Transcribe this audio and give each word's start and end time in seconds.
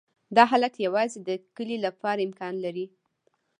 دا 0.35 0.43
حالت 0.51 0.73
یوازې 0.85 1.17
د 1.27 1.29
کلې 1.55 1.77
لپاره 1.85 2.19
امکان 2.27 2.53
لري 2.65 2.85